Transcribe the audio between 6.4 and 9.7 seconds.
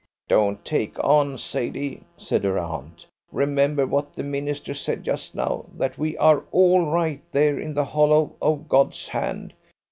all right there in the hollow of God's hand.